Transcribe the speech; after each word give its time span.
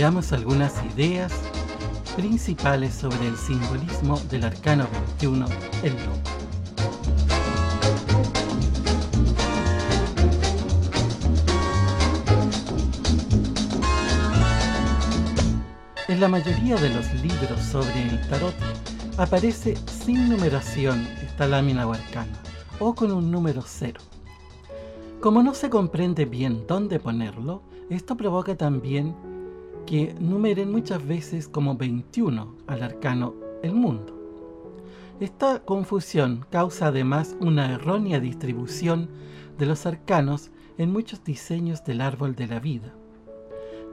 veamos 0.00 0.32
algunas 0.32 0.82
ideas 0.96 1.30
principales 2.16 2.94
sobre 2.94 3.26
el 3.26 3.36
simbolismo 3.36 4.18
del 4.30 4.44
arcano 4.44 4.86
21, 5.18 5.44
el 5.82 5.92
loco. 5.92 6.30
En 16.08 16.18
la 16.18 16.28
mayoría 16.28 16.76
de 16.76 16.88
los 16.88 17.12
libros 17.22 17.60
sobre 17.60 18.08
el 18.08 18.26
tarot 18.30 18.54
aparece 19.18 19.76
sin 19.86 20.30
numeración 20.30 21.06
esta 21.22 21.46
lámina 21.46 21.86
o 21.86 21.92
arcano, 21.92 22.32
o 22.78 22.94
con 22.94 23.12
un 23.12 23.30
número 23.30 23.60
cero. 23.66 24.00
Como 25.20 25.42
no 25.42 25.52
se 25.52 25.68
comprende 25.68 26.24
bien 26.24 26.64
dónde 26.66 26.98
ponerlo, 27.00 27.60
esto 27.90 28.16
provoca 28.16 28.56
también 28.56 29.14
que 29.86 30.14
numeren 30.18 30.70
muchas 30.70 31.06
veces 31.06 31.48
como 31.48 31.76
21 31.76 32.56
al 32.66 32.82
arcano 32.82 33.34
el 33.62 33.74
mundo. 33.74 34.16
Esta 35.20 35.60
confusión 35.60 36.46
causa 36.50 36.86
además 36.86 37.36
una 37.40 37.72
errónea 37.72 38.20
distribución 38.20 39.08
de 39.58 39.66
los 39.66 39.86
arcanos 39.86 40.50
en 40.78 40.92
muchos 40.92 41.22
diseños 41.24 41.84
del 41.84 42.00
árbol 42.00 42.34
de 42.34 42.46
la 42.46 42.60
vida 42.60 42.94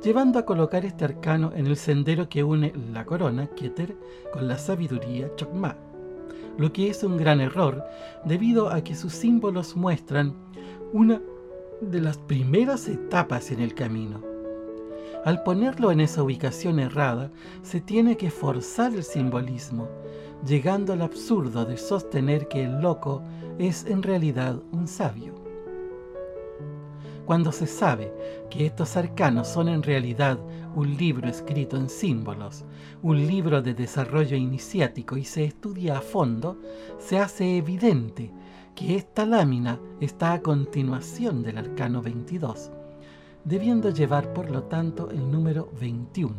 llevando 0.04 0.40
a 0.40 0.46
colocar 0.46 0.86
este 0.86 1.06
arcano 1.06 1.52
en 1.56 1.68
el 1.68 1.76
sendero 1.76 2.30
que 2.30 2.44
une 2.44 2.74
la 2.94 3.06
corona, 3.06 3.48
Keter, 3.48 3.96
con 4.32 4.48
la 4.48 4.58
sabiduría, 4.58 5.30
Chokmah, 5.36 5.76
lo 6.58 6.72
que 6.72 6.90
es 6.90 7.04
un 7.04 7.18
gran 7.18 7.42
error 7.42 7.84
debido 8.26 8.70
a 8.70 8.84
que 8.84 8.96
sus 8.96 9.14
símbolos 9.14 9.76
muestran 9.76 10.36
una 10.94 11.22
de 11.82 12.02
las 12.02 12.18
primeras 12.18 12.88
etapas 12.88 13.52
en 13.52 13.60
el 13.60 13.74
camino. 13.74 14.37
Al 15.28 15.44
ponerlo 15.44 15.92
en 15.92 16.00
esa 16.00 16.24
ubicación 16.24 16.80
errada, 16.80 17.34
se 17.62 17.82
tiene 17.82 18.16
que 18.16 18.32
forzar 18.32 18.94
el 18.94 19.04
simbolismo, 19.04 19.90
llegando 20.46 20.94
al 20.94 21.02
absurdo 21.02 21.66
de 21.66 21.76
sostener 21.76 22.48
que 22.48 22.64
el 22.64 22.80
loco 22.80 23.22
es 23.60 23.86
en 23.88 24.04
realidad 24.04 24.58
un 24.72 24.88
sabio. 24.88 25.36
Cuando 27.26 27.52
se 27.52 27.68
sabe 27.68 28.14
que 28.50 28.68
estos 28.68 28.96
arcanos 28.96 29.50
son 29.50 29.68
en 29.68 29.84
realidad 29.84 30.40
un 30.74 30.96
libro 30.96 31.28
escrito 31.28 31.76
en 31.76 31.90
símbolos, 31.90 32.64
un 33.02 33.28
libro 33.28 33.62
de 33.62 33.74
desarrollo 33.74 34.38
iniciático 34.38 35.18
y 35.18 35.26
se 35.26 35.44
estudia 35.44 35.98
a 35.98 36.02
fondo, 36.02 36.58
se 37.00 37.20
hace 37.20 37.58
evidente 37.58 38.32
que 38.76 38.96
esta 38.96 39.26
lámina 39.26 39.78
está 40.00 40.32
a 40.32 40.42
continuación 40.42 41.44
del 41.44 41.58
arcano 41.58 42.02
22, 42.02 42.72
debiendo 43.44 43.90
llevar 43.90 44.34
por 44.34 44.50
lo 44.52 44.64
tanto 44.64 45.10
el 45.10 45.32
número 45.32 45.72
21. 45.80 46.36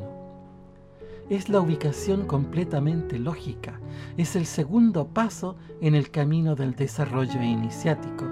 Es 1.31 1.49
la 1.49 1.61
ubicación 1.61 2.27
completamente 2.27 3.19
lógica, 3.19 3.81
es 4.17 4.35
el 4.37 4.47
segundo 4.47 5.09
paso 5.09 5.57
en 5.81 5.95
el 5.95 6.11
camino 6.11 6.55
del 6.55 6.75
desarrollo 6.75 7.43
iniciático 7.43 8.25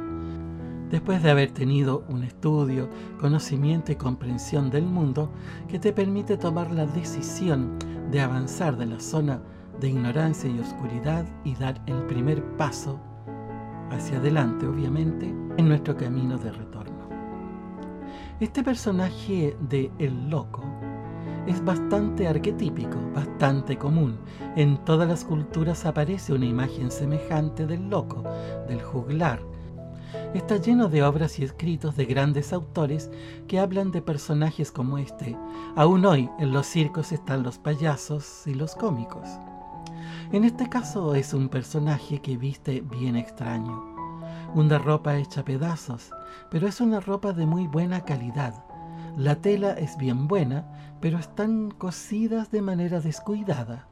después 0.91 1.23
de 1.23 1.31
haber 1.31 1.51
tenido 1.51 2.05
un 2.09 2.23
estudio, 2.23 2.89
conocimiento 3.21 3.93
y 3.93 3.97
comprensión 3.97 4.71
del 4.71 4.85
mundo 4.85 5.31
que 5.69 5.79
te 5.79 5.93
permite 5.93 6.37
tomar 6.37 6.71
la 6.71 6.87
decisión 6.87 7.79
de 8.11 8.21
avanzar 8.21 8.77
de 8.77 8.87
la 8.87 9.01
zona 9.01 9.41
de 9.81 9.89
ignorancia 9.89 10.49
y 10.49 10.59
oscuridad 10.59 11.27
y 11.45 11.55
dar 11.55 11.83
el 11.87 12.03
primer 12.07 12.43
paso 12.57 13.01
hacia 13.91 14.19
adelante, 14.19 14.67
obviamente, 14.67 15.27
en 15.57 15.69
nuestro 15.69 15.97
camino 15.97 16.39
de 16.39 16.53
retorno. 16.53 16.96
Este 18.39 18.63
personaje 18.63 19.57
de 19.61 19.91
El 19.99 20.29
Loco 20.29 20.63
es 21.47 21.65
bastante 21.65 22.29
arquetípico, 22.29 22.99
bastante 23.15 23.79
común. 23.79 24.19
En 24.57 24.77
todas 24.85 25.09
las 25.09 25.25
culturas 25.25 25.87
aparece 25.87 26.33
una 26.35 26.45
imagen 26.45 26.91
semejante 26.91 27.67
del 27.67 27.89
loco, 27.89 28.25
del 28.69 28.83
juglar, 28.83 29.41
está 30.35 30.57
lleno 30.57 30.89
de 30.89 31.03
obras 31.03 31.39
y 31.39 31.45
escritos 31.45 31.97
de 31.97 32.05
grandes 32.05 32.53
autores 32.53 33.11
que 33.49 33.59
hablan 33.59 33.91
de 33.91 34.03
personajes 34.03 34.71
como 34.71 34.99
este. 34.99 35.37
Aún 35.75 36.05
hoy 36.05 36.29
en 36.39 36.53
los 36.53 36.67
circos 36.67 37.13
están 37.13 37.43
los 37.43 37.59
payasos 37.59 38.47
y 38.47 38.55
los 38.55 38.75
cómicos. 38.75 39.29
En 40.33 40.45
este 40.45 40.69
caso 40.69 41.15
es 41.15 41.33
un 41.33 41.49
personaje 41.49 42.21
que 42.21 42.37
viste 42.37 42.83
bien 42.83 43.17
extraño. 43.17 43.96
Una 44.57 44.79
ropa 44.79 45.19
hecha 45.19 45.45
pedazos, 45.45 46.13
pero 46.51 46.67
es 46.67 46.81
una 46.81 46.99
ropa 46.99 47.35
de 47.35 47.45
muy 47.45 47.67
buena 47.67 48.07
calidad. 48.07 48.55
La 49.15 49.35
tela 49.35 49.73
es 49.73 49.99
bien 49.99 50.29
buena, 50.29 50.97
pero 50.99 51.19
están 51.19 51.71
cosidas 51.71 52.51
de 52.51 52.63
manera 52.63 53.01
descuidada. 53.01 53.87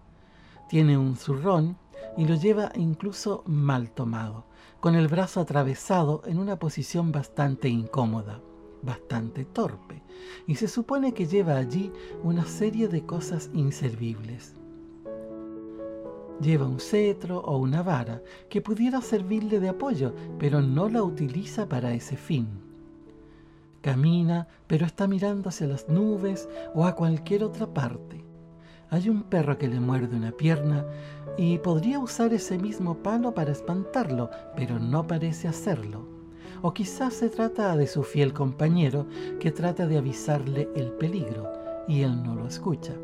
Tiene 0.71 0.97
un 0.97 1.17
zurrón 1.17 1.77
y 2.17 2.27
lo 2.27 2.37
lleva 2.37 2.73
incluso 2.77 3.43
mal 3.45 3.91
tomado 3.91 4.47
con 4.81 4.95
el 4.95 5.07
brazo 5.07 5.43
atravesado 5.43 6.23
en 6.25 6.39
una 6.39 6.59
posición 6.59 7.13
bastante 7.13 7.69
incómoda, 7.69 8.41
bastante 8.81 9.45
torpe, 9.45 10.03
y 10.47 10.55
se 10.55 10.69
supone 10.69 11.13
que 11.13 11.27
lleva 11.27 11.59
allí 11.59 11.93
una 12.23 12.47
serie 12.47 12.89
de 12.89 13.05
cosas 13.05 13.51
inservibles. 13.53 14.55
Lleva 16.41 16.67
un 16.67 16.81
cetro 16.81 17.39
o 17.39 17.59
una 17.59 17.83
vara 17.83 18.21
que 18.49 18.61
pudiera 18.61 19.00
servirle 19.00 19.61
de 19.61 19.69
apoyo, 19.69 20.12
pero 20.39 20.61
no 20.61 20.89
la 20.89 21.03
utiliza 21.03 21.69
para 21.69 21.95
ese 21.95 22.17
fin. 22.17 22.49
Camina, 23.81 24.49
pero 24.67 24.87
está 24.87 25.06
mirando 25.06 25.50
hacia 25.50 25.67
las 25.67 25.89
nubes 25.89 26.49
o 26.75 26.87
a 26.87 26.95
cualquier 26.95 27.45
otra 27.45 27.67
parte. 27.67 28.25
Hay 28.91 29.09
un 29.09 29.25
perro 29.25 29.59
que 29.59 29.69
le 29.69 29.78
muerde 29.78 30.17
una 30.17 30.33
pierna 30.33 30.84
y 31.37 31.59
podría 31.59 31.99
usar 31.99 32.33
ese 32.33 32.59
mismo 32.59 32.97
palo 32.97 33.34
para 33.34 33.53
espantarlo, 33.53 34.31
pero 34.56 34.78
no 34.78 35.06
parece 35.06 35.49
hacerlo. 35.49 36.06
O 36.62 36.72
quizás 36.72 37.15
se 37.15 37.28
trata 37.28 37.77
de 37.77 37.87
su 37.87 38.03
fiel 38.03 38.33
compañero 38.33 39.06
que 39.39 39.51
trata 39.51 39.87
de 39.87 39.99
avisarle 39.99 40.69
el 40.75 40.93
peligro 40.93 41.53
y 41.87 42.03
él 42.03 42.22
no 42.22 42.34
lo 42.34 42.47
escucha. 42.47 42.95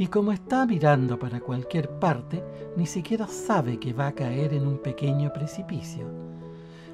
Y 0.00 0.06
como 0.06 0.32
está 0.32 0.64
mirando 0.64 1.18
para 1.18 1.40
cualquier 1.40 1.90
parte, 1.98 2.42
ni 2.74 2.86
siquiera 2.86 3.26
sabe 3.26 3.78
que 3.78 3.92
va 3.92 4.06
a 4.06 4.14
caer 4.14 4.54
en 4.54 4.66
un 4.66 4.78
pequeño 4.78 5.30
precipicio. 5.30 6.06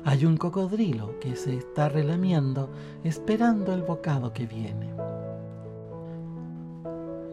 Hay 0.04 0.26
un 0.26 0.36
cocodrilo 0.36 1.16
que 1.20 1.36
se 1.36 1.54
está 1.54 1.88
relamiendo 1.88 2.68
esperando 3.04 3.72
el 3.74 3.84
bocado 3.84 4.32
que 4.32 4.46
viene. 4.46 4.92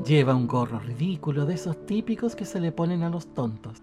Lleva 0.05 0.35
un 0.35 0.45
gorro 0.45 0.77
ridículo 0.77 1.47
de 1.47 1.55
esos 1.55 1.87
típicos 1.87 2.35
que 2.35 2.45
se 2.45 2.59
le 2.59 2.71
ponen 2.71 3.01
a 3.01 3.09
los 3.09 3.33
tontos. 3.33 3.81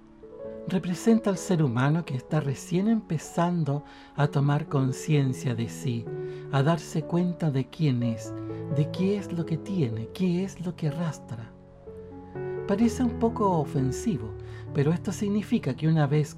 Representa 0.69 1.29
al 1.29 1.39
ser 1.39 1.61
humano 1.61 2.05
que 2.05 2.15
está 2.15 2.39
recién 2.39 2.87
empezando 2.87 3.83
a 4.15 4.29
tomar 4.29 4.69
conciencia 4.69 5.57
de 5.57 5.69
sí, 5.69 6.05
a 6.53 6.63
darse 6.63 7.03
cuenta 7.03 7.51
de 7.51 7.69
quién 7.69 8.05
es, 8.05 8.33
de 8.77 8.89
qué 8.93 9.17
es 9.17 9.33
lo 9.33 9.45
que 9.45 9.59
tiene, 9.59 10.07
qué 10.15 10.45
es 10.45 10.65
lo 10.65 10.77
que 10.77 10.87
arrastra. 10.87 11.51
Parece 12.71 13.03
un 13.03 13.19
poco 13.19 13.59
ofensivo, 13.59 14.31
pero 14.73 14.93
esto 14.93 15.11
significa 15.11 15.75
que 15.75 15.89
una 15.89 16.07
vez 16.07 16.37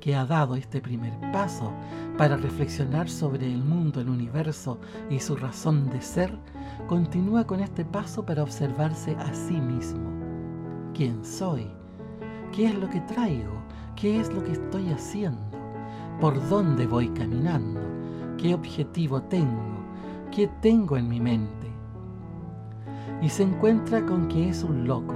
que 0.00 0.16
ha 0.16 0.26
dado 0.26 0.56
este 0.56 0.80
primer 0.80 1.12
paso 1.32 1.72
para 2.16 2.36
reflexionar 2.36 3.08
sobre 3.08 3.46
el 3.46 3.62
mundo, 3.62 4.00
el 4.00 4.08
universo 4.08 4.80
y 5.08 5.20
su 5.20 5.36
razón 5.36 5.88
de 5.90 6.02
ser, 6.02 6.36
continúa 6.88 7.46
con 7.46 7.60
este 7.60 7.84
paso 7.84 8.26
para 8.26 8.42
observarse 8.42 9.14
a 9.20 9.32
sí 9.32 9.60
mismo. 9.60 10.10
¿Quién 10.94 11.24
soy? 11.24 11.68
¿Qué 12.50 12.66
es 12.66 12.74
lo 12.74 12.90
que 12.90 13.00
traigo? 13.02 13.62
¿Qué 13.94 14.18
es 14.18 14.32
lo 14.32 14.42
que 14.42 14.54
estoy 14.54 14.90
haciendo? 14.90 15.56
¿Por 16.20 16.44
dónde 16.48 16.88
voy 16.88 17.08
caminando? 17.10 17.80
¿Qué 18.36 18.52
objetivo 18.52 19.22
tengo? 19.22 19.78
¿Qué 20.32 20.50
tengo 20.60 20.96
en 20.96 21.08
mi 21.08 21.20
mente? 21.20 21.68
Y 23.22 23.28
se 23.28 23.44
encuentra 23.44 24.04
con 24.04 24.26
que 24.26 24.48
es 24.48 24.64
un 24.64 24.88
loco, 24.88 25.14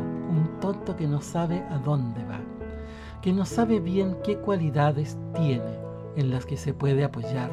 tonto 0.62 0.96
que 0.96 1.06
no 1.06 1.20
sabe 1.20 1.62
a 1.70 1.76
dónde 1.76 2.24
va, 2.24 2.40
que 3.20 3.34
no 3.34 3.44
sabe 3.44 3.80
bien 3.80 4.16
qué 4.24 4.38
cualidades 4.38 5.18
tiene 5.34 5.78
en 6.16 6.30
las 6.30 6.46
que 6.46 6.56
se 6.56 6.72
puede 6.72 7.04
apoyar 7.04 7.50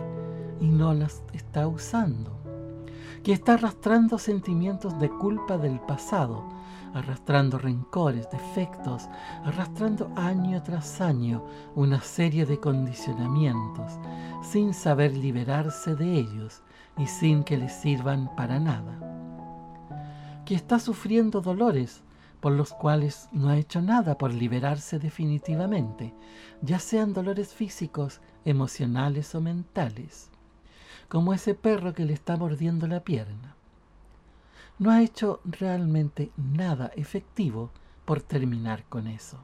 y 0.62 0.70
no 0.70 0.94
las 0.94 1.24
está 1.34 1.68
usando 1.68 2.40
que 3.24 3.34
está 3.34 3.56
arrastrando 3.56 4.18
sentimientos 4.18 4.98
de 5.00 5.10
culpa 5.10 5.58
del 5.58 5.80
pasado, 5.80 6.44
arrastrando 6.94 7.58
rencores, 7.58 8.30
defectos, 8.32 9.10
arrastrando 9.44 10.12
año 10.16 10.62
tras 10.64 11.02
año 11.02 11.44
una 11.76 12.02
serie 12.02 12.46
de 12.46 12.60
condicionamientos, 12.60 14.00
sin 14.42 14.74
saber 14.74 15.16
liberarse 15.16 15.96
de 15.96 16.14
ellos 16.14 16.62
y 16.98 17.08
sin 17.08 17.44
que 17.44 17.58
les 17.58 17.74
sirvan 17.74 18.34
para 18.36 18.60
nada. 18.60 18.98
Que 20.46 20.56
está 20.56 20.80
sufriendo 20.80 21.42
dolores 21.42 22.02
por 22.40 22.54
los 22.54 22.74
cuales 22.74 23.28
no 23.32 23.50
ha 23.50 23.58
hecho 23.58 23.82
nada 23.82 24.18
por 24.18 24.34
liberarse 24.34 25.00
definitivamente, 25.00 26.14
ya 26.62 26.80
sean 26.80 27.14
dolores 27.14 27.54
físicos, 27.54 28.22
emocionales 28.46 29.36
o 29.36 29.42
mentales 29.42 30.30
como 31.10 31.34
ese 31.34 31.56
perro 31.56 31.94
que 31.94 32.06
le 32.06 32.14
está 32.14 32.38
mordiendo 32.38 32.88
la 32.88 33.02
pierna. 33.02 33.56
no 34.78 34.92
ha 34.92 35.02
hecho 35.02 35.42
realmente 35.44 36.32
nada 36.38 36.92
efectivo 36.96 37.70
por 38.06 38.22
terminar 38.22 38.86
con 38.88 39.08
eso. 39.08 39.38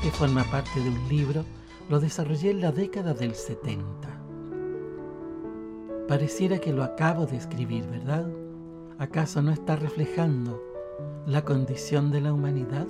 Que 0.00 0.10
forma 0.10 0.42
parte 0.44 0.80
de 0.80 0.88
un 0.88 1.08
libro, 1.08 1.44
lo 1.88 2.00
desarrollé 2.00 2.50
en 2.50 2.60
la 2.62 2.72
década 2.72 3.14
del 3.14 3.36
70. 3.36 3.84
Pareciera 6.08 6.58
que 6.58 6.72
lo 6.72 6.82
acabo 6.82 7.26
de 7.26 7.36
escribir, 7.36 7.86
¿verdad? 7.86 8.26
¿Acaso 8.98 9.42
no 9.42 9.52
está 9.52 9.76
reflejando 9.76 10.60
la 11.26 11.44
condición 11.44 12.10
de 12.10 12.20
la 12.20 12.32
humanidad? 12.32 12.86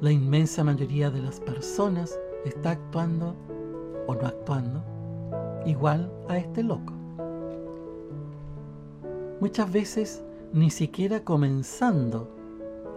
La 0.00 0.10
inmensa 0.10 0.64
mayoría 0.64 1.10
de 1.10 1.20
las 1.20 1.38
personas 1.38 2.18
está 2.46 2.70
actuando 2.70 3.36
o 4.06 4.14
no 4.14 4.26
actuando 4.26 4.82
igual 5.66 6.10
a 6.28 6.38
este 6.38 6.62
loco. 6.62 6.94
Muchas 9.40 9.70
veces 9.70 10.24
ni 10.54 10.70
siquiera 10.70 11.22
comenzando 11.22 12.41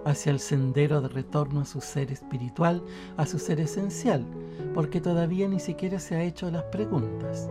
hacia 0.06 0.32
el 0.32 0.40
sendero 0.40 1.02
de 1.02 1.10
retorno 1.10 1.62
a 1.62 1.66
su 1.66 1.82
ser 1.82 2.12
espiritual, 2.12 2.82
a 3.18 3.26
su 3.26 3.40
ser 3.40 3.60
esencial, 3.60 4.26
porque 4.74 5.02
todavía 5.02 5.48
ni 5.48 5.60
siquiera 5.60 6.00
se 6.00 6.16
ha 6.16 6.24
hecho 6.24 6.50
las 6.52 6.64
preguntas. 6.66 7.50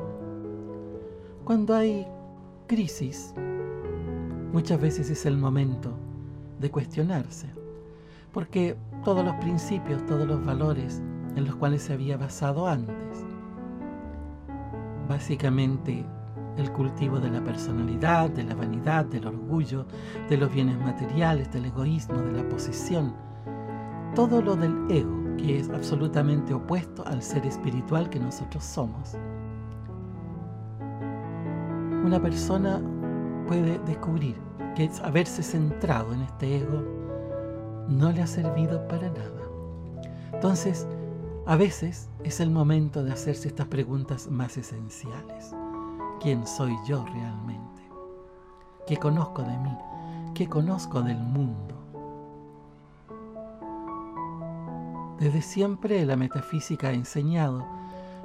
Cuando 1.44 1.74
hay 1.74 2.06
crisis, 2.68 3.34
muchas 4.52 4.80
veces 4.80 5.10
es 5.10 5.26
el 5.26 5.36
momento 5.36 5.90
de 6.60 6.70
cuestionarse, 6.70 7.48
porque 8.32 8.76
todos 9.04 9.24
los 9.24 9.34
principios, 9.36 10.06
todos 10.06 10.26
los 10.26 10.44
valores 10.44 11.02
en 11.36 11.44
los 11.44 11.56
cuales 11.56 11.82
se 11.82 11.92
había 11.92 12.16
basado 12.16 12.68
antes, 12.68 12.94
básicamente 15.08 16.06
el 16.56 16.70
cultivo 16.72 17.18
de 17.18 17.30
la 17.30 17.42
personalidad, 17.42 18.30
de 18.30 18.44
la 18.44 18.54
vanidad, 18.54 19.04
del 19.06 19.26
orgullo, 19.26 19.86
de 20.28 20.36
los 20.36 20.52
bienes 20.52 20.78
materiales, 20.78 21.52
del 21.52 21.66
egoísmo, 21.66 22.20
de 22.22 22.32
la 22.32 22.48
posesión. 22.48 23.14
Todo 24.14 24.40
lo 24.40 24.54
del 24.56 24.74
ego, 24.88 25.36
que 25.36 25.58
es 25.58 25.68
absolutamente 25.70 26.54
opuesto 26.54 27.04
al 27.06 27.22
ser 27.22 27.44
espiritual 27.46 28.08
que 28.08 28.20
nosotros 28.20 28.62
somos. 28.64 29.16
Una 32.04 32.20
persona 32.20 32.80
puede 33.48 33.78
descubrir 33.80 34.36
que 34.76 34.90
haberse 35.02 35.42
centrado 35.42 36.12
en 36.12 36.22
este 36.22 36.58
ego 36.58 36.82
no 37.88 38.12
le 38.12 38.22
ha 38.22 38.26
servido 38.26 38.86
para 38.88 39.08
nada. 39.08 39.42
Entonces, 40.32 40.86
a 41.46 41.56
veces 41.56 42.08
es 42.22 42.40
el 42.40 42.50
momento 42.50 43.02
de 43.02 43.12
hacerse 43.12 43.48
estas 43.48 43.66
preguntas 43.66 44.30
más 44.30 44.56
esenciales 44.56 45.54
quién 46.20 46.46
soy 46.46 46.76
yo 46.86 47.04
realmente, 47.04 47.82
qué 48.86 48.96
conozco 48.96 49.42
de 49.42 49.56
mí, 49.58 49.76
qué 50.34 50.48
conozco 50.48 51.02
del 51.02 51.18
mundo. 51.18 51.74
Desde 55.18 55.42
siempre 55.42 56.04
la 56.04 56.16
metafísica 56.16 56.88
ha 56.88 56.92
enseñado 56.92 57.64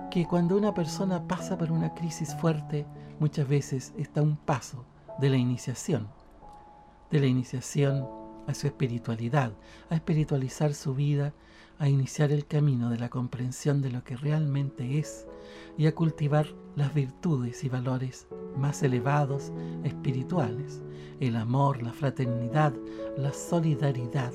que 0.10 0.26
cuando 0.26 0.58
una 0.58 0.74
persona 0.74 1.28
pasa 1.28 1.58
por 1.58 1.72
una 1.72 1.94
crisis 1.94 2.36
fuerte, 2.36 2.86
muchas 3.20 3.48
veces 3.48 3.94
está 3.98 4.22
un 4.22 4.38
paso 4.38 4.86
de 5.20 5.30
la 5.30 5.38
iniciación, 5.38 6.08
de 7.12 7.20
la 7.20 7.28
iniciación 7.28 8.08
a 8.48 8.54
su 8.54 8.66
espiritualidad, 8.68 9.52
a 9.90 9.96
espiritualizar 9.96 10.74
su 10.74 10.96
vida, 10.96 11.34
a 11.78 11.88
iniciar 11.88 12.32
el 12.32 12.48
camino 12.48 12.90
de 12.90 12.98
la 12.98 13.10
comprensión 13.10 13.82
de 13.82 13.92
lo 13.92 14.04
que 14.04 14.18
realmente 14.18 14.98
es 14.98 15.28
y 15.78 15.88
a 15.88 15.96
cultivar 15.96 16.48
las 16.76 16.94
virtudes 16.94 17.64
y 17.64 17.70
valores 17.70 18.28
más 18.58 18.84
elevados 18.84 19.52
espirituales, 19.84 20.82
el 21.20 21.36
amor, 21.36 21.82
la 21.84 21.94
fraternidad, 21.94 22.74
la 23.18 23.34
solidaridad, 23.34 24.34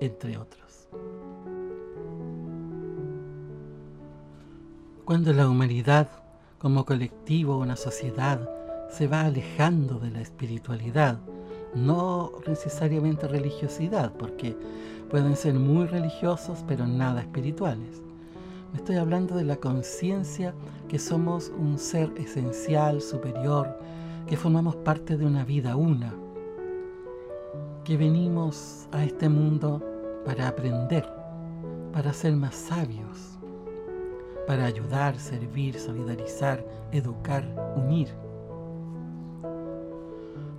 entre 0.00 0.36
otros. 0.38 0.88
Cuando 5.04 5.32
la 5.32 5.48
humanidad, 5.48 6.08
como 6.58 6.84
colectivo, 6.84 7.58
una 7.58 7.76
sociedad, 7.76 8.48
se 8.90 9.08
va 9.08 9.22
alejando 9.22 9.98
de 9.98 10.10
la 10.10 10.20
espiritualidad, 10.20 11.18
no 11.74 12.32
necesariamente 12.46 13.26
religiosidad, 13.26 14.12
porque 14.12 14.56
pueden 15.08 15.36
ser 15.36 15.54
muy 15.54 15.86
religiosos 15.86 16.64
pero 16.66 16.86
nada 16.86 17.20
espirituales, 17.22 18.02
estoy 18.74 18.96
hablando 18.96 19.36
de 19.36 19.44
la 19.44 19.56
conciencia 19.56 20.54
que 20.88 20.98
somos 20.98 21.52
un 21.56 21.78
ser 21.78 22.12
esencial, 22.16 23.00
superior, 23.00 23.78
que 24.26 24.36
formamos 24.36 24.76
parte 24.76 25.16
de 25.16 25.26
una 25.26 25.44
vida 25.44 25.76
una, 25.76 26.14
que 27.84 27.96
venimos 27.96 28.86
a 28.92 29.04
este 29.04 29.28
mundo 29.28 29.82
para 30.24 30.48
aprender, 30.48 31.08
para 31.92 32.12
ser 32.12 32.34
más 32.34 32.54
sabios, 32.54 33.38
para 34.46 34.66
ayudar, 34.66 35.18
servir, 35.18 35.78
solidarizar, 35.78 36.64
educar, 36.92 37.44
unir. 37.76 38.08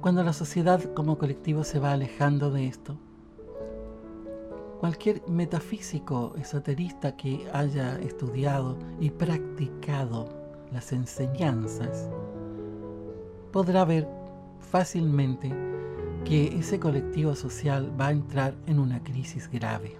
Cuando 0.02 0.24
la 0.24 0.34
sociedad 0.34 0.82
como 0.94 1.18
colectivo 1.18 1.64
se 1.64 1.80
va 1.80 1.92
alejando 1.92 2.52
de 2.52 2.68
esto, 2.68 2.98
Cualquier 4.82 5.22
metafísico 5.28 6.34
esoterista 6.38 7.16
que 7.16 7.48
haya 7.54 8.00
estudiado 8.00 8.80
y 9.00 9.12
practicado 9.12 10.28
las 10.72 10.92
enseñanzas 10.92 12.10
podrá 13.52 13.86
ver 13.86 14.08
fácilmente 14.60 15.54
que 16.26 16.58
ese 16.58 16.80
colectivo 16.80 17.36
social 17.36 17.94
va 18.02 18.08
a 18.08 18.12
entrar 18.12 18.56
en 18.66 18.80
una 18.80 19.04
crisis 19.04 19.48
grave. 19.52 20.00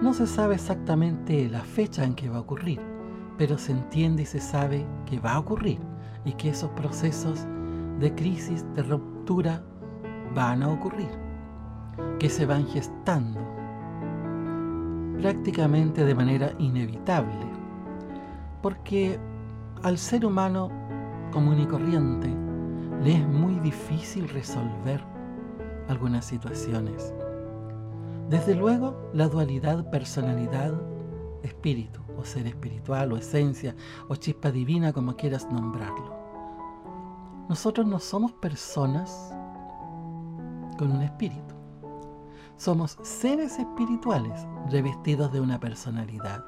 No 0.00 0.14
se 0.14 0.26
sabe 0.26 0.54
exactamente 0.54 1.50
la 1.50 1.60
fecha 1.60 2.04
en 2.04 2.14
que 2.14 2.30
va 2.30 2.38
a 2.38 2.40
ocurrir, 2.40 2.80
pero 3.36 3.58
se 3.58 3.72
entiende 3.72 4.22
y 4.22 4.26
se 4.26 4.40
sabe 4.40 4.86
que 5.04 5.20
va 5.20 5.34
a 5.34 5.40
ocurrir 5.40 5.78
y 6.24 6.32
que 6.32 6.48
esos 6.48 6.70
procesos 6.70 7.46
de 8.00 8.14
crisis, 8.14 8.64
de 8.74 8.82
ruptura, 8.82 9.62
van 10.34 10.62
a 10.62 10.70
ocurrir 10.70 11.25
que 12.18 12.28
se 12.28 12.46
van 12.46 12.66
gestando 12.66 13.40
prácticamente 15.20 16.04
de 16.04 16.14
manera 16.14 16.52
inevitable, 16.58 17.46
porque 18.62 19.18
al 19.82 19.98
ser 19.98 20.24
humano 20.24 20.70
común 21.32 21.60
y 21.60 21.66
corriente 21.66 22.28
le 23.02 23.14
es 23.14 23.28
muy 23.28 23.58
difícil 23.60 24.28
resolver 24.28 25.02
algunas 25.88 26.24
situaciones. 26.24 27.12
Desde 28.28 28.54
luego, 28.54 29.10
la 29.12 29.28
dualidad 29.28 29.90
personalidad-espíritu, 29.90 32.00
o 32.18 32.24
ser 32.24 32.46
espiritual, 32.46 33.12
o 33.12 33.16
esencia, 33.16 33.74
o 34.08 34.16
chispa 34.16 34.50
divina, 34.50 34.92
como 34.92 35.16
quieras 35.16 35.46
nombrarlo. 35.50 36.16
Nosotros 37.48 37.86
no 37.86 38.00
somos 38.00 38.32
personas 38.32 39.32
con 40.76 40.90
un 40.90 41.02
espíritu. 41.02 41.55
Somos 42.56 42.96
seres 43.02 43.58
espirituales 43.58 44.46
revestidos 44.70 45.30
de 45.30 45.40
una 45.40 45.60
personalidad. 45.60 46.42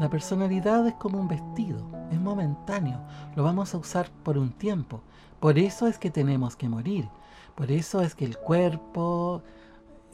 La 0.00 0.08
personalidad 0.08 0.86
es 0.86 0.94
como 0.94 1.20
un 1.20 1.28
vestido, 1.28 1.86
es 2.10 2.18
momentáneo, 2.18 3.00
lo 3.34 3.42
vamos 3.42 3.74
a 3.74 3.78
usar 3.78 4.10
por 4.22 4.38
un 4.38 4.52
tiempo. 4.52 5.02
Por 5.38 5.58
eso 5.58 5.86
es 5.86 5.98
que 5.98 6.10
tenemos 6.10 6.56
que 6.56 6.70
morir, 6.70 7.08
por 7.54 7.70
eso 7.70 8.00
es 8.00 8.14
que 8.14 8.24
el 8.24 8.38
cuerpo 8.38 9.42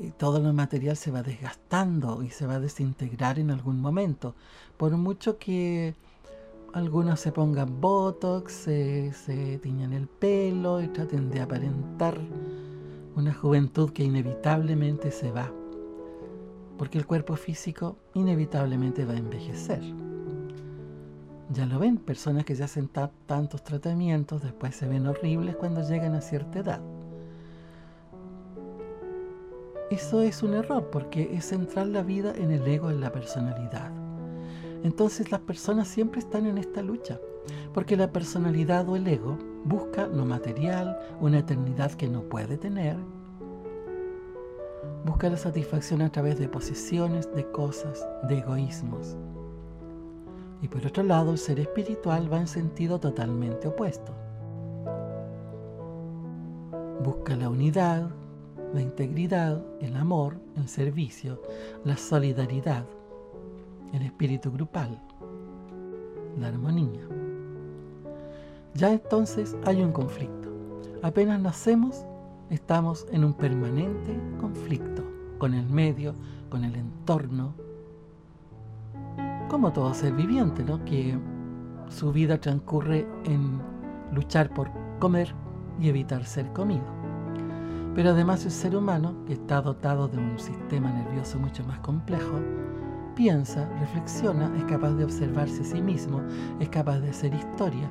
y 0.01 0.11
todo 0.11 0.41
lo 0.41 0.53
material 0.53 0.97
se 0.97 1.13
va 1.13 1.23
desgastando 1.23 2.25
y 2.25 2.31
se 2.31 2.47
va 2.47 2.55
a 2.55 2.61
desintegrar 2.61 3.39
en 3.39 3.53
algún 3.53 3.81
momento. 3.81 4.35
Por 4.77 4.97
mucho 4.97 5.39
que 5.39 5.95
algunos 6.73 7.21
se 7.21 7.31
pongan 7.31 7.81
botox, 7.81 8.53
se, 8.53 9.13
se 9.13 9.59
tiñan 9.59 9.93
el 9.93 10.09
pelo 10.09 10.83
y 10.83 10.89
traten 10.89 11.31
de 11.31 11.41
aparentar 11.41 12.19
una 13.15 13.35
juventud 13.35 13.91
que 13.91 14.05
inevitablemente 14.05 15.11
se 15.11 15.31
va, 15.31 15.53
porque 16.79 16.99
el 16.99 17.07
cuerpo 17.07 17.37
físico 17.37 17.97
inevitablemente 18.15 19.05
va 19.05 19.13
a 19.13 19.19
envejecer. 19.19 19.83
Ya 21.51 21.67
lo 21.67 21.79
ven, 21.79 21.99
personas 21.99 22.47
que 22.47 22.55
ya 22.55 22.65
hacen 22.65 22.89
tantos 22.89 23.63
tratamientos 23.63 24.43
después 24.43 24.75
se 24.75 24.89
ven 24.89 25.07
horribles 25.07 25.57
cuando 25.57 25.87
llegan 25.87 26.15
a 26.15 26.23
cierta 26.23 26.61
edad. 26.61 26.81
Eso 29.91 30.23
es 30.23 30.43
un 30.43 30.55
error 30.55 30.89
porque 30.91 31.35
es 31.35 31.45
centrar 31.45 31.89
la 31.89 32.03
vida 32.03 32.33
en 32.35 32.51
el 32.51 32.67
ego, 32.67 32.89
en 32.89 33.03
la 33.03 33.13
personalidad. 33.13 33.93
Entonces 34.83 35.31
las 35.31 35.41
personas 35.43 35.89
siempre 35.89 36.21
están 36.21 36.47
en 36.47 36.57
esta 36.57 36.83
lucha 36.83 37.21
porque 37.73 37.97
la 37.97 38.13
personalidad 38.13 38.89
o 38.89 38.97
el 38.97 39.07
ego 39.07 39.39
busca 39.65 40.07
lo 40.07 40.25
material, 40.25 40.99
una 41.21 41.39
eternidad 41.39 41.93
que 41.93 42.09
no 42.09 42.23
puede 42.23 42.59
tener, 42.59 42.97
busca 45.05 45.29
la 45.29 45.37
satisfacción 45.37 46.03
a 46.03 46.11
través 46.11 46.39
de 46.39 46.49
posesiones, 46.49 47.33
de 47.35 47.51
cosas, 47.51 48.07
de 48.29 48.39
egoísmos. 48.39 49.17
Y 50.61 50.69
por 50.69 50.87
otro 50.87 51.03
lado, 51.03 51.33
el 51.33 51.39
ser 51.39 51.59
espiritual 51.59 52.33
va 52.33 52.39
en 52.39 52.47
sentido 52.47 53.01
totalmente 53.01 53.69
opuesto. 53.69 54.13
Busca 57.03 57.35
la 57.35 57.49
unidad, 57.49 58.11
la 58.73 58.81
integridad, 58.81 59.65
el 59.81 59.97
amor, 59.97 60.37
el 60.57 60.69
servicio, 60.69 61.43
la 61.85 61.97
solidaridad, 61.97 62.85
el 63.93 64.03
espíritu 64.03 64.53
grupal, 64.53 65.03
la 66.39 66.49
armonía. 66.49 67.22
Ya 68.75 68.93
entonces 68.93 69.57
hay 69.67 69.83
un 69.83 69.93
conflicto. 69.93 70.49
Apenas 71.03 71.41
nacemos, 71.41 72.07
estamos 72.49 73.07
en 73.11 73.25
un 73.25 73.35
permanente 73.35 74.19
conflicto 74.41 75.05
con 75.39 75.55
el 75.55 75.69
medio, 75.69 76.15
con 76.49 76.65
el 76.65 76.77
entorno, 76.77 77.55
como 79.49 79.73
todo 79.73 79.93
ser 79.93 80.15
viviente, 80.15 80.65
¿no? 80.65 80.83
que 80.85 81.19
su 81.89 82.13
vida 82.13 82.41
transcurre 82.41 83.07
en 83.25 83.61
luchar 84.13 84.49
por 84.55 84.71
comer 84.99 85.35
y 85.79 85.89
evitar 85.89 86.25
ser 86.25 86.51
comido. 86.53 86.85
Pero 87.95 88.11
además 88.11 88.45
el 88.47 88.51
ser 88.51 88.75
humano, 88.75 89.15
que 89.27 89.35
está 89.35 89.61
dotado 89.61 90.09
de 90.09 90.17
un 90.17 90.39
sistema 90.39 90.91
nervioso 90.91 91.39
mucho 91.39 91.63
más 91.65 91.81
complejo, 91.81 92.39
piensa, 93.15 93.69
reflexiona, 93.81 94.53
es 94.57 94.65
capaz 94.65 94.93
de 94.93 95.05
observarse 95.05 95.63
a 95.63 95.65
sí 95.65 95.81
mismo, 95.81 96.21
es 96.61 96.69
capaz 96.69 97.01
de 97.01 97.11
hacer 97.11 97.35
historia. 97.35 97.91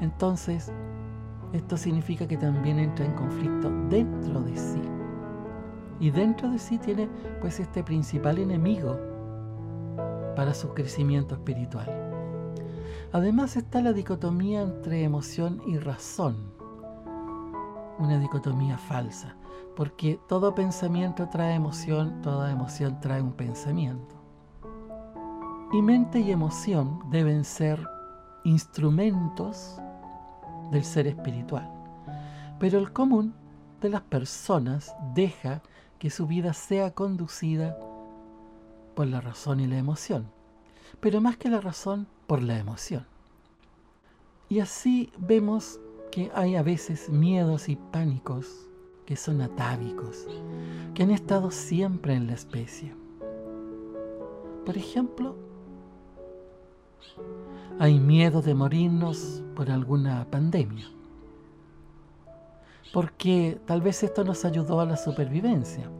Entonces, 0.00 0.72
esto 1.52 1.76
significa 1.76 2.26
que 2.26 2.36
también 2.36 2.78
entra 2.78 3.04
en 3.04 3.12
conflicto 3.12 3.70
dentro 3.88 4.42
de 4.42 4.56
sí. 4.56 4.82
Y 6.00 6.10
dentro 6.10 6.50
de 6.50 6.58
sí 6.58 6.78
tiene 6.78 7.08
pues 7.40 7.60
este 7.60 7.84
principal 7.84 8.38
enemigo 8.38 8.98
para 10.34 10.52
su 10.52 10.74
crecimiento 10.74 11.36
espiritual. 11.36 11.88
Además 13.12 13.56
está 13.56 13.80
la 13.80 13.92
dicotomía 13.92 14.62
entre 14.62 15.04
emoción 15.04 15.62
y 15.66 15.78
razón, 15.78 16.52
una 18.00 18.18
dicotomía 18.18 18.76
falsa, 18.76 19.36
porque 19.76 20.18
todo 20.28 20.56
pensamiento 20.56 21.28
trae 21.28 21.54
emoción, 21.54 22.20
toda 22.22 22.50
emoción 22.50 22.98
trae 23.00 23.22
un 23.22 23.32
pensamiento. 23.32 24.23
Y 25.74 25.82
mente 25.82 26.20
y 26.20 26.30
emoción 26.30 27.00
deben 27.10 27.42
ser 27.42 27.84
instrumentos 28.44 29.80
del 30.70 30.84
ser 30.84 31.08
espiritual. 31.08 31.68
Pero 32.60 32.78
el 32.78 32.92
común 32.92 33.34
de 33.80 33.88
las 33.88 34.02
personas 34.02 34.94
deja 35.16 35.62
que 35.98 36.10
su 36.10 36.28
vida 36.28 36.52
sea 36.52 36.92
conducida 36.92 37.76
por 38.94 39.08
la 39.08 39.20
razón 39.20 39.58
y 39.58 39.66
la 39.66 39.76
emoción, 39.76 40.30
pero 41.00 41.20
más 41.20 41.38
que 41.38 41.50
la 41.50 41.60
razón, 41.60 42.06
por 42.28 42.40
la 42.40 42.56
emoción. 42.56 43.04
Y 44.48 44.60
así 44.60 45.10
vemos 45.18 45.80
que 46.12 46.30
hay 46.36 46.54
a 46.54 46.62
veces 46.62 47.10
miedos 47.10 47.68
y 47.68 47.74
pánicos 47.74 48.68
que 49.06 49.16
son 49.16 49.40
atávicos, 49.40 50.28
que 50.94 51.02
han 51.02 51.10
estado 51.10 51.50
siempre 51.50 52.14
en 52.14 52.28
la 52.28 52.34
especie. 52.34 52.94
Por 54.64 54.78
ejemplo, 54.78 55.43
hay 57.78 57.98
miedo 57.98 58.42
de 58.42 58.54
morirnos 58.54 59.42
por 59.54 59.70
alguna 59.70 60.26
pandemia, 60.30 60.86
porque 62.92 63.58
tal 63.66 63.80
vez 63.80 64.02
esto 64.02 64.24
nos 64.24 64.44
ayudó 64.44 64.80
a 64.80 64.86
la 64.86 64.96
supervivencia 64.96 65.90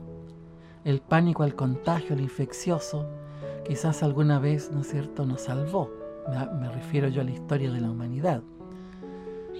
el 0.84 1.00
pánico 1.00 1.42
al 1.42 1.54
contagio, 1.54 2.14
al 2.14 2.20
infeccioso, 2.20 3.06
quizás 3.66 4.02
alguna 4.02 4.38
vez, 4.38 4.70
¿no 4.70 4.82
es 4.82 4.88
cierto?, 4.88 5.24
nos 5.24 5.42
salvó. 5.42 5.90
Me, 6.60 6.70
refiero 6.70 7.08
yo 7.08 7.22
a 7.22 7.24
la 7.24 7.30
historia 7.30 7.70
de 7.72 7.80
la 7.80 7.90
humanidad. 7.90 8.42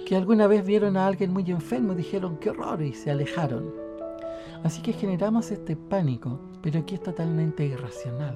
Que 0.05 0.15
alguna 0.15 0.45
vez 0.45 0.65
vieron 0.65 0.97
a 0.97 1.07
alguien 1.07 1.33
muy 1.33 1.49
enfermo 1.49 1.93
y 1.93 1.97
dijeron, 1.97 2.37
qué 2.37 2.51
horror, 2.51 2.81
y 2.81 2.93
se 2.93 3.09
alejaron. 3.09 3.73
Así 4.63 4.81
que 4.81 4.93
generamos 4.93 5.51
este 5.51 5.75
pánico, 5.75 6.39
pero 6.61 6.79
aquí 6.79 6.95
es 6.95 7.01
totalmente 7.01 7.65
irracional. 7.65 8.35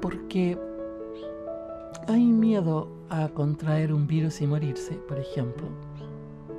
Porque 0.00 0.58
hay 2.08 2.24
miedo 2.24 2.88
a 3.08 3.28
contraer 3.28 3.92
un 3.92 4.06
virus 4.06 4.40
y 4.40 4.46
morirse, 4.46 4.94
por 5.08 5.18
ejemplo. 5.18 5.66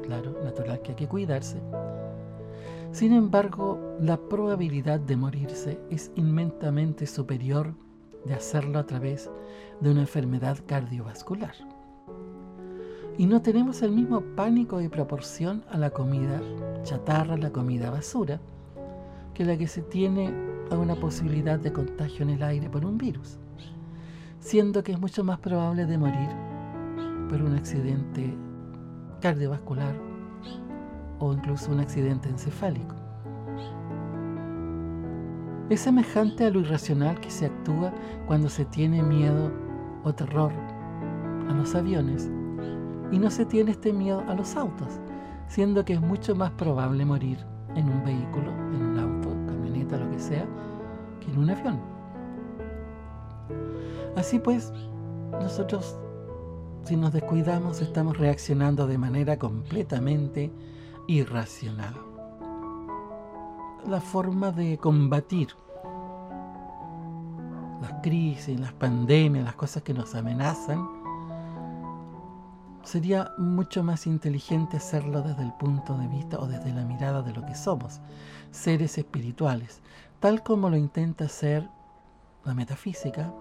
Claro, 0.03 0.35
natural 0.43 0.81
que 0.81 0.91
hay 0.91 0.95
que 0.95 1.07
cuidarse 1.07 1.59
sin 2.95 3.11
embargo, 3.11 3.77
la 3.99 4.15
probabilidad 4.15 5.01
de 5.01 5.17
morirse 5.17 5.81
es 5.89 6.13
inmensamente 6.15 7.07
superior 7.07 7.73
de 8.23 8.33
hacerlo 8.33 8.79
a 8.79 8.85
través 8.85 9.29
de 9.81 9.91
una 9.91 9.99
enfermedad 9.99 10.59
cardiovascular. 10.65 11.53
Y 13.17 13.25
no 13.25 13.41
tenemos 13.41 13.81
el 13.81 13.91
mismo 13.91 14.21
pánico 14.37 14.79
y 14.79 14.87
proporción 14.87 15.65
a 15.69 15.77
la 15.77 15.89
comida 15.89 16.41
chatarra, 16.83 17.35
la 17.35 17.51
comida 17.51 17.89
basura, 17.89 18.39
que 19.33 19.43
la 19.43 19.57
que 19.57 19.67
se 19.67 19.81
tiene 19.81 20.33
a 20.71 20.77
una 20.77 20.95
posibilidad 20.95 21.59
de 21.59 21.73
contagio 21.73 22.23
en 22.23 22.29
el 22.29 22.43
aire 22.43 22.69
por 22.69 22.85
un 22.85 22.97
virus, 22.97 23.39
siendo 24.45 24.83
que 24.83 24.91
es 24.91 24.99
mucho 24.99 25.23
más 25.23 25.39
probable 25.39 25.87
de 25.87 25.97
morir 25.97 26.29
por 27.29 27.41
un 27.41 27.55
accidente 27.55 28.31
cardiovascular 29.19 29.95
o 31.17 31.33
incluso 31.33 31.71
un 31.71 31.79
accidente 31.79 32.29
encefálico. 32.29 32.93
Es 35.71 35.79
semejante 35.79 36.45
a 36.45 36.51
lo 36.51 36.59
irracional 36.59 37.19
que 37.19 37.31
se 37.31 37.47
actúa 37.47 37.91
cuando 38.27 38.47
se 38.47 38.65
tiene 38.65 39.01
miedo 39.01 39.51
o 40.03 40.13
terror 40.13 40.51
a 41.49 41.51
los 41.51 41.73
aviones 41.73 42.29
y 43.11 43.17
no 43.17 43.31
se 43.31 43.47
tiene 43.47 43.71
este 43.71 43.93
miedo 43.93 44.23
a 44.27 44.35
los 44.35 44.55
autos, 44.55 44.99
siendo 45.47 45.83
que 45.83 45.93
es 45.93 46.01
mucho 46.01 46.35
más 46.35 46.51
probable 46.51 47.03
morir 47.03 47.39
en 47.73 47.89
un 47.89 48.05
vehículo, 48.05 48.51
en 48.51 48.81
un 48.83 48.99
auto, 48.99 49.29
camioneta, 49.47 49.97
lo 49.97 50.11
que 50.11 50.19
sea, 50.19 50.45
que 51.19 51.31
en 51.31 51.39
un 51.39 51.49
avión. 51.49 51.94
Así 54.15 54.39
pues, 54.39 54.71
nosotros, 55.31 55.97
si 56.83 56.95
nos 56.95 57.11
descuidamos, 57.11 57.81
estamos 57.81 58.17
reaccionando 58.17 58.87
de 58.87 58.97
manera 58.97 59.37
completamente 59.37 60.51
irracional. 61.07 61.93
La 63.87 63.99
forma 64.01 64.51
de 64.51 64.77
combatir 64.77 65.49
las 67.81 68.01
crisis, 68.01 68.59
las 68.59 68.73
pandemias, 68.73 69.43
las 69.43 69.55
cosas 69.55 69.83
que 69.83 69.93
nos 69.93 70.15
amenazan, 70.15 70.87
sería 72.83 73.31
mucho 73.37 73.83
más 73.83 74.07
inteligente 74.07 74.77
hacerlo 74.77 75.21
desde 75.21 75.43
el 75.43 75.53
punto 75.53 75.97
de 75.97 76.07
vista 76.07 76.39
o 76.39 76.47
desde 76.47 76.73
la 76.73 76.85
mirada 76.85 77.21
de 77.21 77.33
lo 77.33 77.45
que 77.45 77.55
somos, 77.55 77.99
seres 78.51 78.97
espirituales, 78.97 79.81
tal 80.19 80.43
como 80.43 80.69
lo 80.69 80.77
intenta 80.77 81.25
hacer 81.25 81.67
la 82.45 82.53
metafísica, 82.53 83.33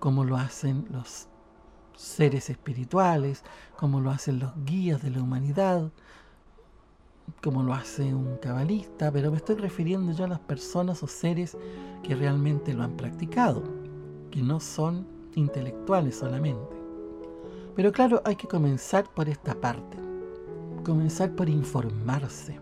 como 0.00 0.24
lo 0.24 0.36
hacen 0.36 0.86
los 0.90 1.28
seres 1.94 2.50
espirituales, 2.50 3.44
como 3.76 4.00
lo 4.00 4.10
hacen 4.10 4.40
los 4.40 4.52
guías 4.64 5.02
de 5.02 5.10
la 5.10 5.22
humanidad, 5.22 5.92
como 7.42 7.62
lo 7.62 7.74
hace 7.74 8.14
un 8.14 8.36
cabalista, 8.38 9.12
pero 9.12 9.30
me 9.30 9.36
estoy 9.36 9.56
refiriendo 9.56 10.12
yo 10.12 10.24
a 10.24 10.28
las 10.28 10.40
personas 10.40 11.02
o 11.02 11.06
seres 11.06 11.56
que 12.02 12.14
realmente 12.14 12.74
lo 12.74 12.82
han 12.82 12.96
practicado, 12.96 13.62
que 14.30 14.42
no 14.42 14.58
son 14.58 15.06
intelectuales 15.34 16.16
solamente. 16.16 16.76
Pero 17.76 17.92
claro, 17.92 18.22
hay 18.24 18.36
que 18.36 18.48
comenzar 18.48 19.04
por 19.14 19.28
esta 19.28 19.54
parte, 19.54 19.98
comenzar 20.82 21.36
por 21.36 21.48
informarse. 21.48 22.58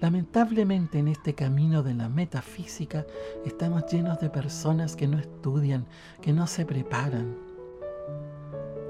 Lamentablemente 0.00 0.98
en 0.98 1.08
este 1.08 1.34
camino 1.34 1.82
de 1.82 1.94
la 1.94 2.08
metafísica 2.08 3.06
estamos 3.44 3.84
llenos 3.90 4.20
de 4.20 4.30
personas 4.30 4.96
que 4.96 5.08
no 5.08 5.18
estudian, 5.18 5.86
que 6.20 6.32
no 6.32 6.46
se 6.46 6.64
preparan, 6.64 7.36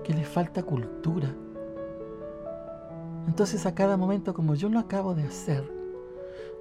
que 0.03 0.15
les 0.15 0.29
falta 0.29 0.63
cultura, 0.63 1.35
entonces 3.27 3.65
a 3.67 3.75
cada 3.75 3.97
momento, 3.97 4.35
como 4.35 4.55
yo 4.55 4.69
lo 4.69 4.79
acabo 4.79 5.15
de 5.15 5.25
hacer, 5.25 5.65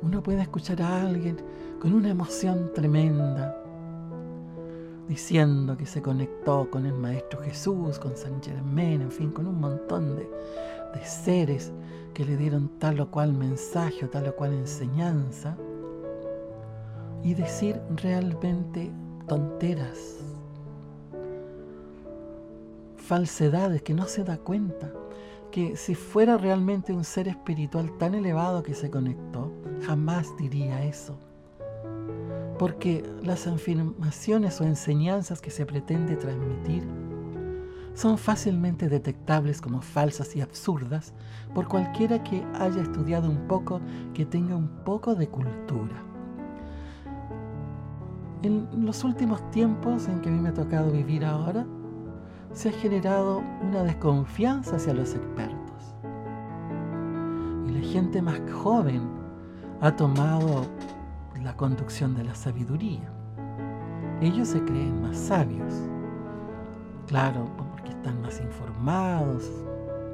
uno 0.01 0.23
puede 0.23 0.41
escuchar 0.41 0.81
a 0.81 1.01
alguien 1.01 1.37
con 1.79 1.93
una 1.93 2.09
emoción 2.09 2.71
tremenda, 2.73 3.57
diciendo 5.07 5.75
que 5.77 5.85
se 5.85 6.01
conectó 6.01 6.69
con 6.71 6.85
el 6.85 6.93
Maestro 6.93 7.41
Jesús, 7.41 7.99
con 7.99 8.15
San 8.15 8.41
Germán, 8.41 9.01
en 9.01 9.11
fin, 9.11 9.31
con 9.31 9.47
un 9.47 9.59
montón 9.59 10.15
de 10.15 11.05
seres 11.05 11.73
que 12.13 12.25
le 12.25 12.37
dieron 12.37 12.79
tal 12.79 12.99
o 12.99 13.09
cual 13.09 13.33
mensaje 13.33 14.05
o 14.05 14.09
tal 14.09 14.27
o 14.27 14.35
cual 14.35 14.53
enseñanza. 14.53 15.57
y 17.23 17.35
decir 17.35 17.79
realmente 17.95 18.91
tonteras, 19.27 20.17
falsedades 22.97 23.81
que 23.81 23.93
no 23.93 24.07
se 24.07 24.25
da 24.25 24.37
cuenta, 24.37 24.91
que 25.49 25.77
si 25.77 25.95
fuera 25.95 26.37
realmente 26.37 26.91
un 26.91 27.05
ser 27.05 27.29
espiritual 27.29 27.97
tan 27.97 28.13
elevado 28.13 28.61
que 28.61 28.73
se 28.73 28.89
conectó, 28.89 29.53
jamás 29.85 30.35
diría 30.37 30.83
eso. 30.83 31.15
Porque 32.59 33.03
las 33.21 33.47
afirmaciones 33.47 34.59
o 34.59 34.65
enseñanzas 34.65 35.41
que 35.41 35.51
se 35.51 35.65
pretende 35.65 36.15
transmitir 36.15 36.83
son 37.93 38.17
fácilmente 38.17 38.89
detectables 38.89 39.61
como 39.61 39.81
falsas 39.81 40.35
y 40.35 40.41
absurdas 40.41 41.13
por 41.53 41.67
cualquiera 41.67 42.23
que 42.23 42.43
haya 42.55 42.81
estudiado 42.81 43.29
un 43.29 43.47
poco, 43.47 43.81
que 44.13 44.25
tenga 44.25 44.55
un 44.55 44.67
poco 44.83 45.15
de 45.15 45.27
cultura. 45.27 45.95
En 48.41 48.85
los 48.85 49.03
últimos 49.03 49.49
tiempos 49.51 50.07
en 50.07 50.19
que 50.19 50.29
a 50.29 50.31
mí 50.31 50.41
me 50.41 50.49
ha 50.49 50.53
tocado 50.53 50.91
vivir 50.91 51.23
ahora, 51.23 51.65
se 52.51 52.69
ha 52.69 52.71
generado 52.73 53.41
una 53.61 53.83
desconfianza 53.83 54.75
hacia 54.75 54.93
los 54.93 55.15
expertos. 55.15 55.95
Y 57.67 57.71
la 57.71 57.87
gente 57.87 58.21
más 58.21 58.41
joven 58.51 59.07
ha 59.81 59.95
tomado 59.95 60.65
la 61.41 61.55
conducción 61.55 62.15
de 62.15 62.23
la 62.23 62.35
sabiduría. 62.35 63.11
Ellos 64.21 64.49
se 64.49 64.63
creen 64.63 65.01
más 65.01 65.17
sabios. 65.17 65.73
Claro, 67.07 67.47
están 68.03 68.21
más 68.21 68.41
informados, 68.41 69.49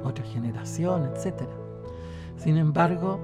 otra 0.04 0.24
generación, 0.24 1.06
etc. 1.06 1.42
Sin 2.36 2.56
embargo, 2.56 3.18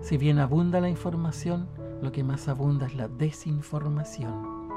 si 0.00 0.16
bien 0.16 0.38
abunda 0.38 0.80
la 0.80 0.88
información, 0.88 1.68
lo 2.00 2.12
que 2.12 2.24
más 2.24 2.48
abunda 2.48 2.86
es 2.86 2.94
la 2.94 3.08
desinformación 3.08 4.70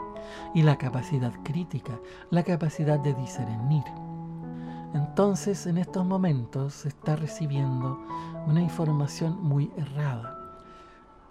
y 0.54 0.64
la 0.64 0.78
capacidad 0.78 1.32
crítica, 1.44 2.02
la 2.32 2.44
capacidad 2.44 3.00
de 3.00 3.14
discernir. 3.14 3.86
Entonces, 4.94 5.68
en 5.68 5.78
estos 5.78 6.06
momentos 6.06 6.74
se 6.74 6.90
está 6.90 7.16
recibiendo 7.16 7.98
una 8.46 8.60
información 8.60 9.42
muy 9.42 9.72
errada. 9.78 10.39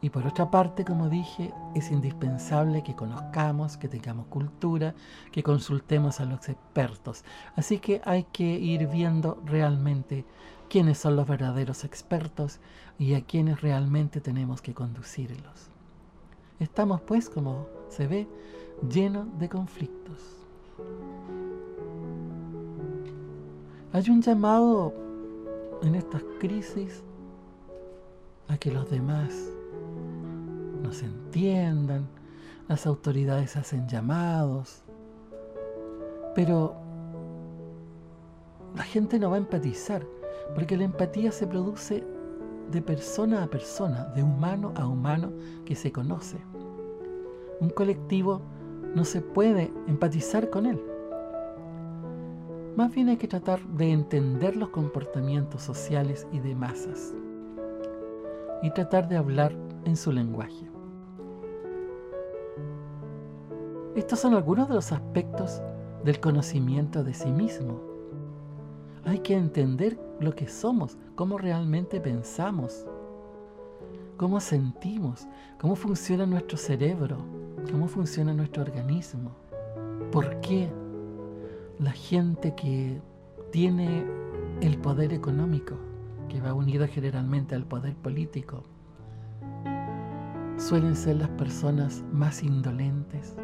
Y 0.00 0.10
por 0.10 0.26
otra 0.26 0.50
parte, 0.50 0.84
como 0.84 1.08
dije, 1.08 1.52
es 1.74 1.90
indispensable 1.90 2.84
que 2.84 2.94
conozcamos, 2.94 3.76
que 3.76 3.88
tengamos 3.88 4.26
cultura, 4.26 4.94
que 5.32 5.42
consultemos 5.42 6.20
a 6.20 6.24
los 6.24 6.48
expertos. 6.48 7.24
Así 7.56 7.78
que 7.78 8.00
hay 8.04 8.24
que 8.24 8.44
ir 8.44 8.86
viendo 8.86 9.42
realmente 9.44 10.24
quiénes 10.68 10.98
son 10.98 11.16
los 11.16 11.26
verdaderos 11.26 11.82
expertos 11.84 12.60
y 12.98 13.14
a 13.14 13.22
quienes 13.22 13.60
realmente 13.60 14.20
tenemos 14.20 14.62
que 14.62 14.74
conducirlos. 14.74 15.68
Estamos 16.60 17.00
pues, 17.00 17.28
como 17.28 17.66
se 17.88 18.06
ve, 18.06 18.28
lleno 18.88 19.24
de 19.38 19.48
conflictos. 19.48 20.22
Hay 23.92 24.10
un 24.10 24.22
llamado 24.22 24.94
en 25.82 25.96
estas 25.96 26.22
crisis 26.38 27.02
a 28.48 28.56
que 28.58 28.70
los 28.70 28.88
demás 28.90 29.57
nos 30.88 31.02
entiendan, 31.02 32.08
las 32.66 32.86
autoridades 32.86 33.56
hacen 33.56 33.86
llamados, 33.86 34.84
pero 36.34 36.76
la 38.74 38.84
gente 38.84 39.18
no 39.18 39.28
va 39.28 39.36
a 39.36 39.40
empatizar, 39.40 40.06
porque 40.54 40.78
la 40.78 40.84
empatía 40.84 41.30
se 41.30 41.46
produce 41.46 42.06
de 42.70 42.80
persona 42.80 43.42
a 43.42 43.48
persona, 43.48 44.06
de 44.14 44.22
humano 44.22 44.72
a 44.76 44.86
humano 44.86 45.30
que 45.66 45.74
se 45.74 45.92
conoce. 45.92 46.38
Un 47.60 47.68
colectivo 47.68 48.40
no 48.94 49.04
se 49.04 49.20
puede 49.20 49.70
empatizar 49.88 50.48
con 50.48 50.64
él. 50.64 50.82
Más 52.76 52.94
bien 52.94 53.10
hay 53.10 53.18
que 53.18 53.28
tratar 53.28 53.60
de 53.60 53.92
entender 53.92 54.56
los 54.56 54.70
comportamientos 54.70 55.62
sociales 55.62 56.26
y 56.32 56.38
de 56.38 56.54
masas 56.54 57.12
y 58.62 58.70
tratar 58.70 59.06
de 59.06 59.18
hablar 59.18 59.52
en 59.84 59.94
su 59.94 60.12
lenguaje. 60.12 60.77
Estos 63.98 64.20
son 64.20 64.34
algunos 64.34 64.68
de 64.68 64.76
los 64.76 64.92
aspectos 64.92 65.60
del 66.04 66.20
conocimiento 66.20 67.02
de 67.02 67.12
sí 67.14 67.32
mismo. 67.32 67.80
Hay 69.04 69.18
que 69.18 69.34
entender 69.34 69.98
lo 70.20 70.36
que 70.36 70.46
somos, 70.46 70.96
cómo 71.16 71.36
realmente 71.36 72.00
pensamos, 72.00 72.86
cómo 74.16 74.38
sentimos, 74.38 75.26
cómo 75.60 75.74
funciona 75.74 76.26
nuestro 76.26 76.56
cerebro, 76.56 77.16
cómo 77.72 77.88
funciona 77.88 78.32
nuestro 78.32 78.62
organismo. 78.62 79.32
¿Por 80.12 80.40
qué 80.42 80.70
la 81.80 81.90
gente 81.90 82.54
que 82.54 83.00
tiene 83.50 84.06
el 84.60 84.78
poder 84.78 85.12
económico, 85.12 85.74
que 86.28 86.40
va 86.40 86.54
unido 86.54 86.86
generalmente 86.86 87.56
al 87.56 87.64
poder 87.64 87.96
político, 87.96 88.62
suelen 90.56 90.94
ser 90.94 91.16
las 91.16 91.30
personas 91.30 92.04
más 92.12 92.44
indolentes? 92.44 93.34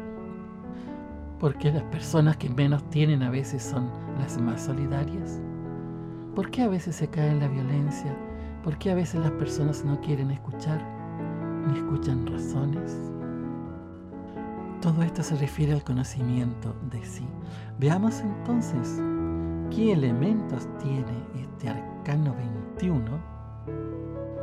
¿Por 1.39 1.57
qué 1.57 1.69
las 1.69 1.83
personas 1.83 2.37
que 2.37 2.49
menos 2.49 2.89
tienen 2.89 3.21
a 3.21 3.29
veces 3.29 3.61
son 3.61 3.89
las 4.17 4.39
más 4.39 4.61
solidarias? 4.61 5.41
¿Por 6.33 6.49
qué 6.49 6.61
a 6.61 6.69
veces 6.69 6.95
se 6.95 7.09
cae 7.09 7.29
en 7.29 7.41
la 7.41 7.49
violencia? 7.49 8.15
¿Por 8.63 8.77
qué 8.77 8.91
a 8.91 8.95
veces 8.95 9.19
las 9.19 9.31
personas 9.31 9.83
no 9.83 9.99
quieren 9.99 10.31
escuchar 10.31 10.81
ni 11.67 11.77
escuchan 11.77 12.25
razones? 12.25 12.97
Todo 14.81 15.03
esto 15.03 15.23
se 15.23 15.35
refiere 15.35 15.73
al 15.73 15.83
conocimiento 15.83 16.73
de 16.89 17.03
sí. 17.03 17.27
Veamos 17.79 18.21
entonces 18.21 19.01
qué 19.75 19.91
elementos 19.91 20.69
tiene 20.79 21.21
este 21.35 21.67
arcano 21.67 22.33
21 22.79 23.19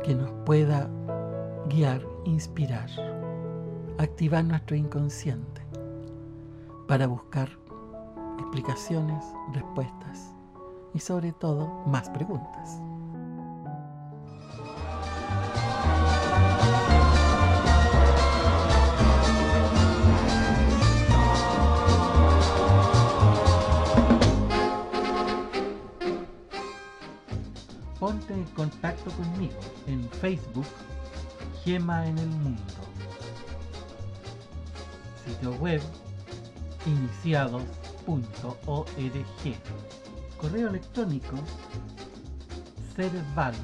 que 0.03 0.13
nos 0.13 0.29
pueda 0.45 0.87
guiar, 1.69 2.05
inspirar, 2.25 2.87
activar 3.97 4.45
nuestro 4.45 4.75
inconsciente 4.75 5.62
para 6.93 7.07
buscar 7.07 7.49
explicaciones, 8.37 9.25
respuestas 9.51 10.35
y 10.93 10.99
sobre 10.99 11.33
todo 11.33 11.81
más 11.87 12.07
preguntas. 12.11 12.79
ponte 27.99 28.33
en 28.33 28.43
contacto 28.53 29.09
conmigo 29.13 29.57
en 29.87 30.07
Facebook 30.21 30.67
Gema 31.63 32.05
en 32.05 32.19
el 32.19 32.27
Mundo. 32.27 32.61
Sitio 35.25 35.53
web 35.55 35.81
iniciados.org. 36.85 38.87
Correo 40.37 40.67
electrónico 40.67 41.35
cerval 42.95 43.55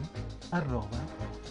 arroba 0.52 0.88